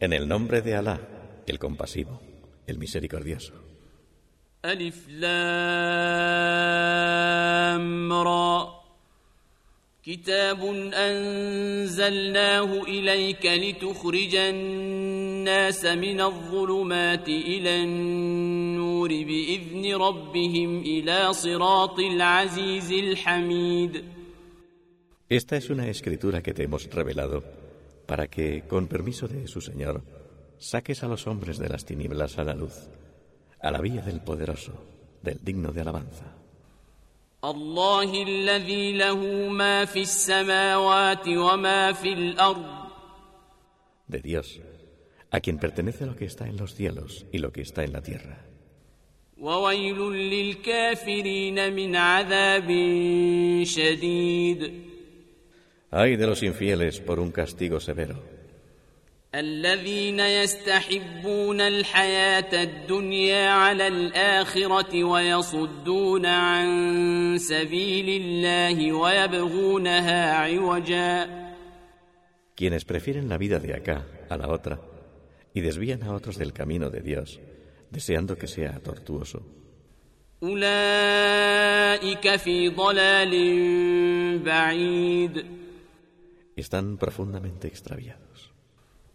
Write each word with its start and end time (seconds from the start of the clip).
En 0.00 0.12
el 0.12 0.28
nombre 0.28 0.60
de 0.60 0.76
Alá, 0.76 1.00
el 1.46 1.58
compasivo, 1.58 2.20
el 2.66 2.76
misericordioso. 2.78 3.54
ألف 4.64 5.08
لام 5.08 5.32
را 8.12 8.82
كتاب 10.04 10.64
أنزلناه 10.94 12.82
إليك 12.82 13.46
لتخرج 13.46 14.34
الناس 14.34 15.84
من 15.84 16.20
الظلمات 16.20 17.28
إلى 17.28 17.82
النور 17.82 19.08
بإذن 19.08 19.94
ربهم 19.94 20.80
إلى 20.80 21.32
صراط 21.32 21.98
العزيز 21.98 22.92
الحميد 22.92 24.04
Esta 25.31 25.57
es 25.57 25.69
una 25.69 25.87
escritura 25.87 26.41
que 26.41 26.53
te 26.53 26.63
hemos 26.63 26.89
revelado 26.89 27.43
para 28.05 28.27
que, 28.27 28.63
con 28.67 28.87
permiso 28.87 29.27
de 29.27 29.47
su 29.47 29.59
Señor, 29.59 30.01
saques 30.57 31.03
a 31.03 31.07
los 31.07 31.27
hombres 31.27 31.57
de 31.57 31.69
las 31.69 31.85
tinieblas 31.85 32.39
a 32.39 32.43
la 32.45 32.55
luz, 32.55 32.87
a 33.59 33.71
la 33.71 33.81
vía 33.81 34.01
del 34.01 34.21
poderoso, 34.21 34.73
del 35.21 35.39
digno 35.43 35.71
de 35.71 35.81
alabanza. 35.81 36.33
الله 37.43 38.23
الذي 38.23 38.91
له 38.93 39.49
ما 39.49 39.85
في 39.85 40.01
السماوات 40.01 41.27
وما 41.27 41.93
في 41.93 42.13
الأرض 42.13 42.87
De 44.07 44.19
Dios, 44.21 44.59
a 45.31 45.39
quien 45.41 45.57
pertenece 45.59 46.05
lo 46.05 46.15
que 46.15 46.25
está 46.25 46.47
en 46.47 46.57
los 46.57 46.73
cielos 46.73 47.25
y 47.31 47.37
lo 47.39 47.51
que 47.51 47.61
está 47.61 47.83
en 47.83 47.93
la 47.93 48.01
tierra. 48.01 48.37
وويل 49.37 49.99
للكافرين 50.11 51.73
من 51.73 51.95
عذاب 51.95 52.67
شديد 53.63 54.87
Ay 55.91 56.15
de 56.15 56.27
los 56.27 56.43
infieles 56.43 56.99
por 56.99 57.19
un 57.19 57.31
castigo 57.31 57.79
severo, 57.79 58.17
الذين 59.35 60.19
يستحبون 60.19 61.61
الحياة 61.61 62.63
الدنيا 62.63 63.49
على 63.49 63.87
الآخرة 63.87 65.03
ويصدون 65.03 66.25
عن 66.25 67.37
سبيل 67.37 68.21
الله 68.21 68.93
ويبغونها 68.93 70.33
عوجا 70.33 71.47
quienes 72.55 72.85
prefieren 72.85 73.29
la 73.29 73.37
vida 73.37 73.59
de 73.59 73.75
acá 73.75 74.07
a 74.29 74.35
la 74.35 74.47
otra 74.49 74.79
y 75.53 75.61
desvían 75.61 76.01
a 76.03 76.11
otros 76.13 76.37
del 76.37 76.53
camino 76.53 76.89
de 76.89 77.01
Dios, 77.01 77.39
deseando 77.91 78.35
que 78.35 78.47
sea 78.47 78.79
tortuoso. 78.79 79.43
أولئك 80.43 82.35
في 82.35 82.69
ضلال 82.69 83.33
بعيد 84.39 85.45
Están 86.55 86.97
profundamente 86.97 87.67
extraviados. 87.67 88.57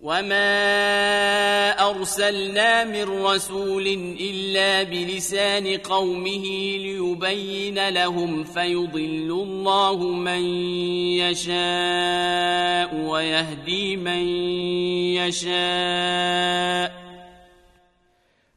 وما 0.00 1.70
أرسلنا 1.90 2.84
من 2.84 3.04
رسول 3.24 3.86
إلا 4.20 4.82
بلسان 4.82 5.76
قومه 5.76 6.44
ليبين 6.76 7.88
لهم 7.88 8.44
فيضل 8.44 9.30
الله 9.30 10.12
من 10.12 10.42
يشاء 11.20 12.94
ويهدي 12.94 13.96
من 13.96 14.24
يشاء 15.20 17.00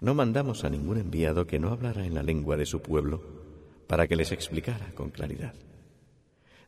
No 0.00 0.14
mandamos 0.14 0.64
a 0.64 0.70
ningún 0.70 0.98
enviado 0.98 1.46
que 1.46 1.58
no 1.58 1.70
hablara 1.70 2.06
en 2.06 2.14
la 2.14 2.22
lengua 2.22 2.56
de 2.56 2.66
su 2.66 2.80
pueblo 2.82 3.20
para 3.88 4.06
que 4.06 4.16
les 4.16 4.30
explicara 4.32 4.92
con 4.94 5.10
claridad. 5.10 5.54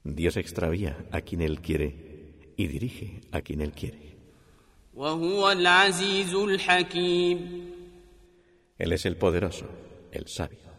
Dios 0.05 0.37
extravía 0.37 1.03
a 1.11 1.21
quien 1.21 1.41
Él 1.41 1.61
quiere 1.61 2.53
y 2.55 2.67
dirige 2.67 3.21
a 3.31 3.41
quien 3.41 3.59
Él 3.59 3.71
quiere. 3.71 4.15
Él 8.77 8.93
es 8.93 9.05
el 9.05 9.17
poderoso, 9.17 9.65
el 10.11 10.27
sabio. 10.27 10.74